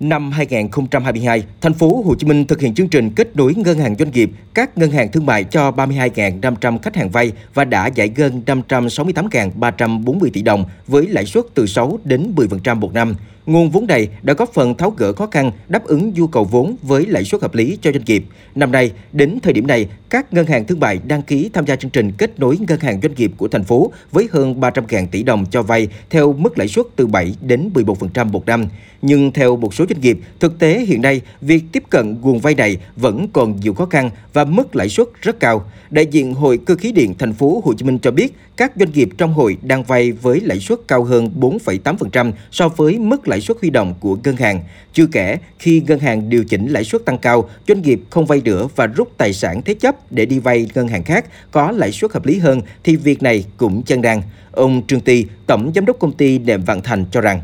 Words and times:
Năm 0.00 0.30
2022, 0.30 1.44
thành 1.60 1.74
phố 1.74 2.02
Hồ 2.02 2.14
Chí 2.14 2.26
Minh 2.26 2.44
thực 2.44 2.60
hiện 2.60 2.74
chương 2.74 2.88
trình 2.88 3.10
kết 3.10 3.36
nối 3.36 3.54
ngân 3.54 3.78
hàng 3.78 3.94
doanh 3.98 4.10
nghiệp, 4.10 4.30
các 4.54 4.78
ngân 4.78 4.90
hàng 4.90 5.12
thương 5.12 5.26
mại 5.26 5.44
cho 5.44 5.70
32.500 5.70 6.78
khách 6.78 6.96
hàng 6.96 7.10
vay 7.10 7.32
và 7.54 7.64
đã 7.64 7.86
giải 7.86 8.08
ngân 8.16 8.42
568.340 8.46 10.30
tỷ 10.32 10.42
đồng 10.42 10.64
với 10.86 11.06
lãi 11.06 11.24
suất 11.24 11.44
từ 11.54 11.66
6 11.66 11.98
đến 12.04 12.32
10% 12.36 12.76
một 12.76 12.94
năm. 12.94 13.14
Nguồn 13.46 13.70
vốn 13.70 13.86
này 13.86 14.08
đã 14.22 14.34
góp 14.34 14.52
phần 14.52 14.74
tháo 14.74 14.90
gỡ 14.90 15.12
khó 15.12 15.26
khăn, 15.26 15.52
đáp 15.68 15.84
ứng 15.84 16.12
nhu 16.14 16.26
cầu 16.26 16.44
vốn 16.44 16.76
với 16.82 17.06
lãi 17.06 17.24
suất 17.24 17.42
hợp 17.42 17.54
lý 17.54 17.78
cho 17.82 17.92
doanh 17.92 18.04
nghiệp. 18.06 18.24
Năm 18.54 18.72
nay, 18.72 18.92
đến 19.12 19.38
thời 19.42 19.52
điểm 19.52 19.66
này, 19.66 19.88
các 20.10 20.32
ngân 20.32 20.46
hàng 20.46 20.64
thương 20.64 20.80
mại 20.80 21.00
đăng 21.06 21.22
ký 21.22 21.50
tham 21.52 21.66
gia 21.66 21.76
chương 21.76 21.90
trình 21.90 22.12
kết 22.18 22.40
nối 22.40 22.56
ngân 22.68 22.80
hàng 22.80 23.00
doanh 23.02 23.14
nghiệp 23.14 23.32
của 23.36 23.48
thành 23.48 23.64
phố 23.64 23.92
với 24.12 24.28
hơn 24.32 24.60
300.000 24.60 25.06
tỷ 25.10 25.22
đồng 25.22 25.46
cho 25.50 25.62
vay 25.62 25.88
theo 26.10 26.32
mức 26.32 26.58
lãi 26.58 26.68
suất 26.68 26.86
từ 26.96 27.06
7 27.06 27.34
đến 27.40 27.70
11% 27.74 28.26
một 28.30 28.46
năm. 28.46 28.66
Nhưng 29.02 29.32
theo 29.32 29.56
một 29.56 29.74
số 29.74 29.84
doanh 29.88 30.00
nghiệp, 30.00 30.18
thực 30.40 30.58
tế 30.58 30.80
hiện 30.80 31.02
nay, 31.02 31.20
việc 31.40 31.62
tiếp 31.72 31.82
cận 31.90 32.20
nguồn 32.20 32.38
vay 32.38 32.54
này 32.54 32.76
vẫn 32.96 33.28
còn 33.32 33.60
nhiều 33.60 33.74
khó 33.74 33.86
khăn 33.86 34.10
và 34.32 34.44
mức 34.44 34.76
lãi 34.76 34.88
suất 34.88 35.08
rất 35.22 35.40
cao. 35.40 35.64
Đại 35.90 36.06
diện 36.06 36.34
Hội 36.34 36.58
Cơ 36.58 36.74
khí 36.74 36.92
điện 36.92 37.14
thành 37.18 37.32
phố 37.32 37.62
Hồ 37.64 37.74
Chí 37.74 37.84
Minh 37.84 37.98
cho 37.98 38.10
biết, 38.10 38.34
các 38.56 38.72
doanh 38.76 38.92
nghiệp 38.92 39.08
trong 39.18 39.32
hội 39.32 39.56
đang 39.62 39.84
vay 39.84 40.12
với 40.12 40.40
lãi 40.40 40.60
suất 40.60 40.78
cao 40.88 41.04
hơn 41.04 41.30
4,8% 41.40 42.32
so 42.50 42.68
với 42.68 42.98
mức 42.98 43.28
lãi 43.30 43.40
suất 43.40 43.56
huy 43.60 43.70
động 43.70 43.94
của 44.00 44.16
ngân 44.24 44.36
hàng. 44.36 44.60
Chưa 44.92 45.06
kể, 45.12 45.38
khi 45.58 45.82
ngân 45.86 45.98
hàng 45.98 46.30
điều 46.30 46.44
chỉnh 46.44 46.66
lãi 46.66 46.84
suất 46.84 47.04
tăng 47.04 47.18
cao, 47.18 47.50
doanh 47.68 47.82
nghiệp 47.82 48.00
không 48.10 48.26
vay 48.26 48.40
nữa 48.44 48.68
và 48.76 48.86
rút 48.86 49.18
tài 49.18 49.32
sản 49.32 49.62
thế 49.62 49.74
chấp 49.74 50.12
để 50.12 50.26
đi 50.26 50.38
vay 50.38 50.66
ngân 50.74 50.88
hàng 50.88 51.04
khác 51.04 51.24
có 51.50 51.72
lãi 51.72 51.92
suất 51.92 52.12
hợp 52.12 52.26
lý 52.26 52.38
hơn 52.38 52.60
thì 52.84 52.96
việc 52.96 53.22
này 53.22 53.44
cũng 53.56 53.82
chân 53.82 54.02
đang. 54.02 54.22
Ông 54.52 54.82
Trương 54.86 55.00
Ti, 55.00 55.26
tổng 55.46 55.72
giám 55.74 55.86
đốc 55.86 55.98
công 55.98 56.12
ty 56.12 56.38
Đệm 56.38 56.64
Vạn 56.64 56.82
Thành 56.82 57.04
cho 57.12 57.20
rằng. 57.20 57.40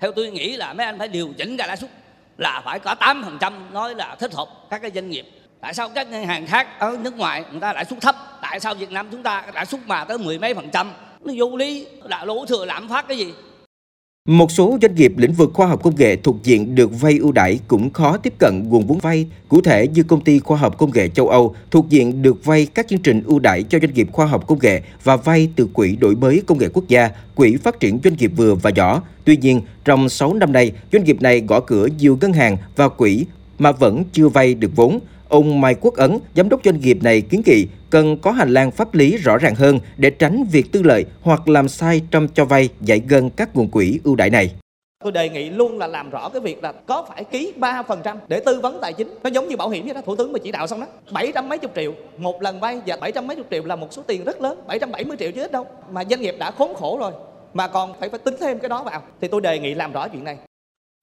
Theo 0.00 0.12
tôi 0.12 0.30
nghĩ 0.30 0.56
là 0.56 0.72
mấy 0.72 0.86
anh 0.86 0.98
phải 0.98 1.08
điều 1.08 1.32
chỉnh 1.38 1.56
cả 1.56 1.66
lãi 1.66 1.76
suất 1.76 1.90
là 2.38 2.62
phải 2.64 2.78
có 2.78 2.94
8% 3.00 3.52
nói 3.72 3.94
là 3.94 4.16
thích 4.20 4.34
hợp 4.34 4.48
các 4.70 4.82
cái 4.82 4.90
doanh 4.94 5.10
nghiệp. 5.10 5.24
Tại 5.60 5.74
sao 5.74 5.88
các 5.94 6.10
ngân 6.10 6.26
hàng 6.26 6.46
khác 6.46 6.66
ở 6.78 6.96
nước 7.02 7.16
ngoài 7.16 7.44
người 7.50 7.60
ta 7.60 7.72
lãi 7.72 7.84
suất 7.84 8.00
thấp? 8.00 8.16
Tại 8.42 8.60
sao 8.60 8.74
Việt 8.74 8.90
Nam 8.90 9.08
chúng 9.10 9.22
ta 9.22 9.44
lãi 9.54 9.66
suất 9.66 9.80
mà 9.86 10.04
tới 10.04 10.18
mười 10.18 10.38
mấy 10.38 10.54
phần 10.54 10.70
trăm? 10.72 10.92
Nó 11.24 11.32
vô 11.36 11.56
lý. 11.56 11.86
Là 12.04 12.24
lỗ 12.24 12.46
thừa 12.46 12.64
lạm 12.64 12.88
phát 12.88 13.08
cái 13.08 13.18
gì? 13.18 13.32
Một 14.30 14.52
số 14.52 14.78
doanh 14.82 14.94
nghiệp 14.94 15.12
lĩnh 15.16 15.32
vực 15.32 15.50
khoa 15.54 15.66
học 15.66 15.82
công 15.82 15.96
nghệ 15.96 16.16
thuộc 16.16 16.36
diện 16.42 16.74
được 16.74 17.00
vay 17.00 17.18
ưu 17.18 17.32
đãi 17.32 17.58
cũng 17.68 17.90
khó 17.90 18.16
tiếp 18.16 18.34
cận 18.38 18.68
nguồn 18.68 18.86
vốn 18.86 18.98
vay. 18.98 19.26
Cụ 19.48 19.60
thể 19.60 19.88
như 19.88 20.02
công 20.02 20.20
ty 20.20 20.38
khoa 20.38 20.58
học 20.58 20.78
công 20.78 20.90
nghệ 20.94 21.08
châu 21.08 21.28
Âu 21.28 21.54
thuộc 21.70 21.88
diện 21.88 22.22
được 22.22 22.44
vay 22.44 22.66
các 22.74 22.88
chương 22.88 23.02
trình 23.02 23.22
ưu 23.26 23.38
đãi 23.38 23.62
cho 23.62 23.78
doanh 23.78 23.94
nghiệp 23.94 24.08
khoa 24.12 24.26
học 24.26 24.46
công 24.46 24.58
nghệ 24.62 24.82
và 25.04 25.16
vay 25.16 25.48
từ 25.56 25.68
quỹ 25.72 25.96
đổi 25.96 26.16
mới 26.16 26.42
công 26.46 26.58
nghệ 26.58 26.68
quốc 26.72 26.84
gia, 26.88 27.10
quỹ 27.34 27.56
phát 27.56 27.80
triển 27.80 27.98
doanh 28.04 28.16
nghiệp 28.16 28.32
vừa 28.36 28.54
và 28.54 28.70
nhỏ. 28.70 29.02
Tuy 29.24 29.36
nhiên, 29.36 29.60
trong 29.84 30.08
6 30.08 30.34
năm 30.34 30.52
nay, 30.52 30.72
doanh 30.92 31.04
nghiệp 31.04 31.22
này 31.22 31.40
gõ 31.40 31.60
cửa 31.60 31.88
nhiều 31.98 32.18
ngân 32.20 32.32
hàng 32.32 32.56
và 32.76 32.88
quỹ 32.88 33.24
mà 33.58 33.72
vẫn 33.72 34.04
chưa 34.12 34.28
vay 34.28 34.54
được 34.54 34.76
vốn. 34.76 34.98
Ông 35.30 35.60
Mai 35.60 35.74
Quốc 35.80 35.94
Ấn, 35.94 36.18
giám 36.36 36.48
đốc 36.48 36.60
doanh 36.64 36.80
nghiệp 36.80 36.98
này 37.02 37.20
kiến 37.20 37.42
nghị 37.46 37.66
cần 37.90 38.16
có 38.16 38.30
hành 38.30 38.54
lang 38.54 38.70
pháp 38.70 38.94
lý 38.94 39.16
rõ 39.16 39.38
ràng 39.38 39.54
hơn 39.54 39.78
để 39.96 40.10
tránh 40.10 40.44
việc 40.52 40.72
tư 40.72 40.82
lợi 40.82 41.04
hoặc 41.22 41.48
làm 41.48 41.68
sai 41.68 42.02
trong 42.10 42.28
cho 42.34 42.44
vay 42.44 42.68
giải 42.80 43.00
ngân 43.08 43.30
các 43.30 43.56
nguồn 43.56 43.68
quỹ 43.68 44.00
ưu 44.04 44.16
đãi 44.16 44.30
này. 44.30 44.50
Tôi 45.04 45.12
đề 45.12 45.28
nghị 45.28 45.50
luôn 45.50 45.78
là 45.78 45.86
làm 45.86 46.10
rõ 46.10 46.28
cái 46.28 46.40
việc 46.40 46.62
là 46.62 46.72
có 46.72 47.06
phải 47.08 47.24
ký 47.24 47.52
3% 47.56 48.16
để 48.28 48.40
tư 48.40 48.60
vấn 48.60 48.78
tài 48.82 48.92
chính. 48.92 49.14
Nó 49.22 49.30
giống 49.30 49.48
như 49.48 49.56
bảo 49.56 49.68
hiểm 49.68 49.84
vậy 49.84 49.94
đó, 49.94 50.00
Thủ 50.06 50.16
tướng 50.16 50.32
mà 50.32 50.38
chỉ 50.44 50.52
đạo 50.52 50.66
xong 50.66 50.80
đó. 50.80 50.86
700 51.12 51.48
mấy 51.48 51.58
chục 51.58 51.72
triệu 51.76 51.92
một 52.18 52.42
lần 52.42 52.60
vay 52.60 52.80
và 52.86 52.96
700 52.96 53.26
mấy 53.26 53.36
chục 53.36 53.46
triệu 53.50 53.64
là 53.64 53.76
một 53.76 53.92
số 53.92 54.02
tiền 54.06 54.24
rất 54.24 54.40
lớn, 54.40 54.58
770 54.66 55.16
triệu 55.16 55.30
chứ 55.30 55.42
ít 55.42 55.52
đâu. 55.52 55.66
Mà 55.90 56.04
doanh 56.04 56.20
nghiệp 56.20 56.34
đã 56.38 56.50
khốn 56.50 56.74
khổ 56.74 56.98
rồi 57.00 57.12
mà 57.54 57.68
còn 57.68 57.92
phải 58.00 58.08
phải 58.08 58.18
tính 58.18 58.34
thêm 58.40 58.58
cái 58.58 58.68
đó 58.68 58.82
vào 58.82 59.02
thì 59.20 59.28
tôi 59.28 59.40
đề 59.40 59.58
nghị 59.58 59.74
làm 59.74 59.92
rõ 59.92 60.08
chuyện 60.08 60.24
này. 60.24 60.36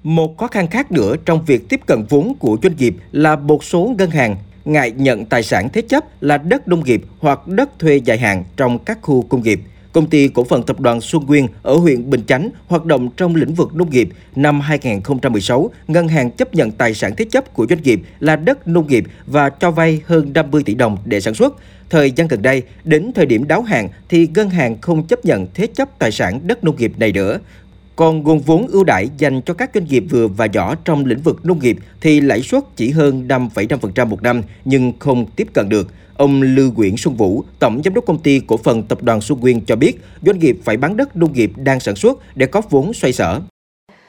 Một 0.04 0.38
khó 0.38 0.48
khăn 0.48 0.68
khác 0.68 0.92
nữa 0.92 1.16
trong 1.26 1.46
việc 1.46 1.70
tiếp 1.70 1.80
cận 1.86 2.06
vốn 2.10 2.34
của 2.40 2.58
doanh 2.64 2.76
nghiệp 2.78 2.96
là 3.12 3.36
một 3.36 3.64
số 3.64 3.96
ngân 3.98 4.10
hàng 4.10 4.36
ngại 4.66 4.92
nhận 4.92 5.26
tài 5.26 5.44
sản 5.44 5.70
thế 5.74 5.82
chấp 5.82 6.24
là 6.24 6.38
đất 6.38 6.68
nông 6.68 6.84
nghiệp 6.84 7.02
hoặc 7.20 7.48
đất 7.48 7.80
thuê 7.80 7.96
dài 8.06 8.18
hạn 8.18 8.44
trong 8.58 8.80
các 8.80 8.98
khu 9.02 9.22
công 9.22 9.44
nghiệp. 9.44 9.60
Công 9.92 10.10
ty 10.10 10.28
cổ 10.28 10.44
phần 10.44 10.64
tập 10.64 10.80
đoàn 10.80 11.02
Xuân 11.02 11.26
Nguyên 11.26 11.48
ở 11.64 11.76
huyện 11.76 12.10
Bình 12.10 12.22
Chánh 12.28 12.50
hoạt 12.68 12.86
động 12.86 13.10
trong 13.18 13.36
lĩnh 13.36 13.54
vực 13.54 13.76
nông 13.76 13.90
nghiệp. 13.90 14.10
Năm 14.36 14.62
2016, 14.62 15.70
ngân 15.88 16.08
hàng 16.08 16.32
chấp 16.32 16.56
nhận 16.56 16.72
tài 16.72 16.94
sản 16.94 17.16
thế 17.18 17.26
chấp 17.32 17.54
của 17.54 17.66
doanh 17.70 17.82
nghiệp 17.84 18.02
là 18.20 18.36
đất 18.36 18.68
nông 18.68 18.88
nghiệp 18.88 19.04
và 19.26 19.50
cho 19.50 19.72
vay 19.72 20.02
hơn 20.06 20.34
50 20.34 20.64
tỷ 20.66 20.76
đồng 20.76 20.98
để 21.06 21.22
sản 21.22 21.34
xuất. 21.34 21.56
Thời 21.90 22.12
gian 22.12 22.28
gần 22.28 22.42
đây, 22.42 22.64
đến 22.84 23.12
thời 23.16 23.26
điểm 23.26 23.48
đáo 23.48 23.62
hạn 23.62 23.90
thì 24.10 24.28
ngân 24.36 24.50
hàng 24.50 24.82
không 24.82 25.04
chấp 25.08 25.26
nhận 25.26 25.48
thế 25.54 25.68
chấp 25.68 26.00
tài 26.00 26.12
sản 26.12 26.40
đất 26.44 26.64
nông 26.64 26.76
nghiệp 26.76 26.92
này 26.98 27.12
nữa. 27.12 27.40
Còn 27.98 28.24
nguồn 28.24 28.40
vốn 28.40 28.68
ưu 28.68 28.84
đãi 28.84 29.10
dành 29.18 29.42
cho 29.42 29.54
các 29.54 29.72
doanh 29.74 29.86
nghiệp 29.86 30.04
vừa 30.10 30.28
và 30.28 30.46
nhỏ 30.46 30.76
trong 30.86 31.06
lĩnh 31.06 31.22
vực 31.22 31.46
nông 31.46 31.60
nghiệp 31.60 31.78
thì 32.02 32.22
lãi 32.22 32.42
suất 32.42 32.64
chỉ 32.76 32.92
hơn 32.92 33.28
5,5% 33.28 34.08
một 34.08 34.24
năm 34.24 34.42
nhưng 34.66 34.94
không 35.00 35.26
tiếp 35.36 35.48
cận 35.54 35.70
được. 35.70 35.88
Ông 36.18 36.42
Lưu 36.42 36.72
Nguyễn 36.76 36.98
Xuân 36.98 37.16
Vũ, 37.16 37.44
Tổng 37.60 37.82
Giám 37.84 37.94
đốc 37.94 38.06
Công 38.06 38.20
ty 38.20 38.42
Cổ 38.48 38.58
phần 38.58 38.84
Tập 38.84 39.04
đoàn 39.04 39.22
Xuân 39.22 39.40
Nguyên 39.40 39.66
cho 39.66 39.76
biết 39.76 39.94
doanh 40.22 40.40
nghiệp 40.40 40.58
phải 40.64 40.78
bán 40.78 40.98
đất 40.98 41.16
nông 41.16 41.34
nghiệp 41.34 41.52
đang 41.56 41.80
sản 41.80 41.96
xuất 41.96 42.18
để 42.36 42.46
có 42.46 42.62
vốn 42.70 42.94
xoay 42.94 43.14
sở. 43.14 43.42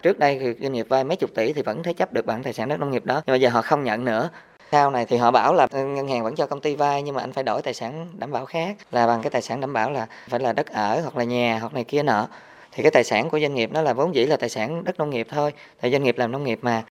Trước 0.02 0.18
đây 0.18 0.38
thì 0.38 0.46
doanh 0.60 0.72
nghiệp 0.72 0.86
vay 0.88 1.04
mấy 1.04 1.16
chục 1.16 1.30
tỷ 1.34 1.52
thì 1.52 1.62
vẫn 1.62 1.82
thế 1.82 1.92
chấp 1.92 2.12
được 2.12 2.26
bản 2.26 2.42
tài 2.42 2.52
sản 2.52 2.68
đất 2.68 2.80
nông 2.80 2.90
nghiệp 2.90 3.04
đó, 3.04 3.22
nhưng 3.26 3.32
bây 3.32 3.40
giờ 3.40 3.48
họ 3.48 3.62
không 3.62 3.84
nhận 3.84 4.04
nữa. 4.04 4.30
Sau 4.72 4.90
này 4.90 5.06
thì 5.08 5.16
họ 5.16 5.30
bảo 5.30 5.54
là 5.54 5.66
ừ, 5.70 5.84
ngân 5.84 6.08
hàng 6.08 6.24
vẫn 6.24 6.34
cho 6.34 6.46
công 6.46 6.60
ty 6.60 6.76
vay 6.76 7.02
nhưng 7.02 7.14
mà 7.14 7.20
anh 7.20 7.32
phải 7.32 7.44
đổi 7.44 7.62
tài 7.62 7.74
sản 7.74 8.06
đảm 8.18 8.32
bảo 8.32 8.46
khác 8.46 8.76
là 8.92 9.06
bằng 9.06 9.22
cái 9.22 9.30
tài 9.30 9.42
sản 9.42 9.60
đảm 9.60 9.72
bảo 9.72 9.90
là 9.90 10.06
phải 10.28 10.40
là 10.40 10.52
đất 10.52 10.66
ở 10.66 11.00
hoặc 11.00 11.16
là 11.16 11.24
nhà 11.24 11.58
hoặc 11.60 11.74
này 11.74 11.84
kia 11.84 12.02
nọ 12.02 12.28
thì 12.72 12.82
cái 12.82 12.90
tài 12.90 13.04
sản 13.04 13.30
của 13.30 13.40
doanh 13.40 13.54
nghiệp 13.54 13.70
nó 13.72 13.82
là 13.82 13.92
vốn 13.92 14.14
dĩ 14.14 14.26
là 14.26 14.36
tài 14.36 14.48
sản 14.48 14.84
đất 14.84 14.98
nông 14.98 15.10
nghiệp 15.10 15.26
thôi 15.30 15.52
tại 15.80 15.90
doanh 15.90 16.02
nghiệp 16.02 16.18
làm 16.18 16.32
nông 16.32 16.44
nghiệp 16.44 16.58
mà 16.62 16.84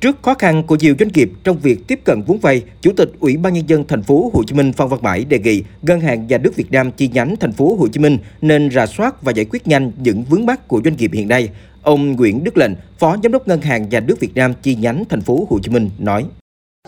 Trước 0.00 0.22
khó 0.22 0.34
khăn 0.34 0.62
của 0.62 0.76
nhiều 0.80 0.94
doanh 0.98 1.10
nghiệp 1.14 1.30
trong 1.44 1.58
việc 1.58 1.78
tiếp 1.88 2.00
cận 2.04 2.22
vốn 2.26 2.38
vay, 2.38 2.62
Chủ 2.80 2.90
tịch 2.96 3.10
Ủy 3.20 3.36
ban 3.36 3.52
nhân 3.54 3.68
dân 3.68 3.84
thành 3.88 4.02
phố 4.02 4.30
Hồ 4.34 4.42
Chí 4.46 4.54
Minh 4.54 4.72
Phan 4.72 4.88
Văn 4.88 5.00
Mãi 5.02 5.24
đề 5.24 5.38
nghị 5.38 5.64
Ngân 5.82 6.00
hàng 6.00 6.26
Nhà 6.26 6.38
nước 6.38 6.56
Việt 6.56 6.72
Nam 6.72 6.90
chi 6.90 7.10
nhánh 7.12 7.36
thành 7.36 7.52
phố 7.52 7.76
Hồ 7.80 7.88
Chí 7.88 8.00
Minh 8.00 8.18
nên 8.40 8.70
rà 8.70 8.86
soát 8.86 9.22
và 9.22 9.32
giải 9.32 9.46
quyết 9.50 9.66
nhanh 9.66 9.92
những 9.98 10.24
vướng 10.30 10.46
mắc 10.46 10.68
của 10.68 10.80
doanh 10.84 10.96
nghiệp 10.96 11.10
hiện 11.14 11.28
nay. 11.28 11.48
Ông 11.82 12.12
Nguyễn 12.12 12.44
Đức 12.44 12.56
Lệnh, 12.56 12.72
Phó 12.98 13.16
Giám 13.22 13.32
đốc 13.32 13.48
Ngân 13.48 13.60
hàng 13.60 13.88
Nhà 13.88 14.00
nước 14.00 14.20
Việt 14.20 14.34
Nam 14.34 14.54
chi 14.62 14.74
nhánh 14.74 15.04
thành 15.08 15.20
phố 15.20 15.46
Hồ 15.50 15.58
Chí 15.62 15.70
Minh 15.70 15.90
nói: 15.98 16.24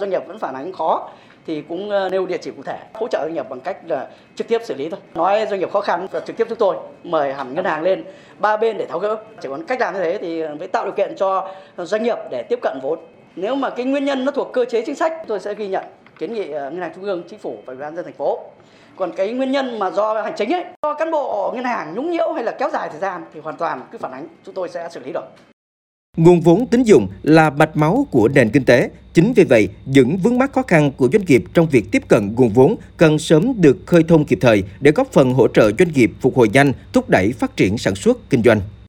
Doanh 0.01 0.11
nghiệp 0.11 0.23
vẫn 0.27 0.39
phản 0.39 0.55
ánh 0.55 0.73
khó 0.73 1.11
thì 1.47 1.63
cũng 1.69 1.91
ờ, 1.91 2.09
nêu 2.09 2.27
địa 2.27 2.39
chỉ 2.39 2.51
cụ 2.51 2.63
thể, 2.63 2.79
hỗ 2.95 3.09
trợ 3.09 3.19
doanh 3.23 3.35
nghiệp 3.35 3.49
bằng 3.49 3.61
cách 3.61 3.77
là 3.87 4.09
trực 4.37 4.49
tiếp 4.49 4.61
xử 4.65 4.75
lý 4.75 4.89
thôi. 4.89 5.01
Nói 5.15 5.47
doanh 5.51 5.61
nghiệp 5.61 5.73
khó 5.73 5.81
khăn 5.81 6.07
và 6.11 6.21
trực 6.21 6.37
tiếp 6.37 6.47
chúng 6.49 6.59
tôi, 6.59 6.77
mời 7.05 7.35
hẳn 7.35 7.55
ngân 7.55 7.65
hàng 7.65 7.83
lên 7.83 8.05
ba 8.39 8.57
bên 8.57 8.79
để 8.79 8.87
tháo 8.87 8.99
gỡ. 8.99 9.17
Chỉ 9.41 9.49
còn 9.49 9.65
cách 9.65 9.81
làm 9.81 9.95
như 9.95 10.01
thế 10.01 10.19
thì 10.21 10.43
mới 10.59 10.69
tạo 10.69 10.85
điều 10.85 10.93
kiện 10.93 11.17
cho 11.17 11.51
doanh 11.79 12.03
nghiệp 12.03 12.19
để 12.31 12.43
tiếp 12.43 12.59
cận 12.63 12.79
vốn. 12.83 12.99
Nếu 13.37 13.55
mà 13.55 13.71
cái 13.71 13.87
nguyên 13.87 14.05
nhân 14.05 14.25
nó 14.25 14.33
thuộc 14.33 14.53
cơ 14.53 14.65
chế 14.65 14.83
chính 14.87 14.95
sách, 14.95 15.13
tôi 15.27 15.41
sẽ 15.41 15.55
ghi 15.55 15.69
nhận 15.69 15.85
kiến 16.19 16.33
nghị 16.33 16.51
ờ, 16.51 16.71
ngân 16.71 16.81
hàng 16.81 16.93
trung 16.95 17.05
ương, 17.05 17.23
chính 17.29 17.39
phủ 17.39 17.57
và 17.67 17.73
ủy 17.73 17.77
ban 17.83 17.97
dân 17.97 18.05
thành 18.05 18.15
phố. 18.15 18.39
Còn 18.97 19.13
cái 19.13 19.33
nguyên 19.33 19.53
nhân 19.53 19.79
mà 19.79 19.91
do 19.91 20.23
hành 20.23 20.35
chính 20.37 20.53
ấy, 20.53 20.65
do 20.83 20.95
cán 20.95 21.11
bộ 21.11 21.53
ngân 21.55 21.65
hàng 21.65 21.95
nhũng 21.95 22.11
nhiễu 22.11 22.33
hay 22.33 22.45
là 22.45 22.53
kéo 22.53 22.71
dài 22.71 22.89
thời 22.89 23.01
gian 23.01 23.25
thì 23.35 23.41
hoàn 23.41 23.57
toàn 23.57 23.81
cứ 23.93 23.99
phản 23.99 24.13
ánh, 24.13 24.29
chúng 24.45 24.55
tôi 24.55 24.69
sẽ 24.69 24.89
xử 24.91 25.01
lý 25.05 25.13
được. 25.13 25.25
Nguồn 26.17 26.41
vốn 26.41 26.67
tín 26.67 26.83
dụng 26.83 27.09
là 27.23 27.51
mạch 27.51 27.77
máu 27.77 28.07
của 28.11 28.29
nền 28.29 28.51
kinh 28.51 28.65
tế. 28.65 28.91
Chính 29.15 29.33
vì 29.33 29.45
vậy, 29.45 29.69
những 29.87 30.17
vướng 30.17 30.39
mắc 30.39 30.53
khó 30.53 30.63
khăn 30.63 30.93
của 30.97 31.09
doanh 31.13 31.25
nghiệp 31.25 31.45
trong 31.55 31.69
việc 31.69 31.91
tiếp 31.91 32.03
cận 32.09 32.35
nguồn 32.37 32.49
vốn 32.49 32.77
cần 32.97 33.19
sớm 33.19 33.53
được 33.61 33.79
khơi 33.87 34.03
thông 34.09 34.25
kịp 34.25 34.39
thời 34.41 34.63
để 34.81 34.91
góp 34.91 35.13
phần 35.13 35.35
hỗ 35.35 35.49
trợ 35.49 35.71
doanh 35.79 35.93
nghiệp 35.93 36.13
phục 36.21 36.37
hồi 36.37 36.49
nhanh, 36.53 36.73
thúc 36.93 37.11
đẩy 37.11 37.33
phát 37.33 37.57
triển 37.57 37.79
sản 37.79 37.95
xuất, 37.95 38.31
kinh 38.31 38.43
doanh. 38.43 38.61